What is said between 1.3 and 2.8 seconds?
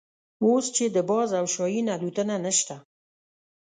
او شاهین الوتنه نشته.